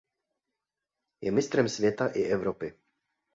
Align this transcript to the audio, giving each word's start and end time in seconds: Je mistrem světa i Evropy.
Je 1.21 1.31
mistrem 1.31 1.69
světa 1.69 2.07
i 2.07 2.21
Evropy. 2.23 2.73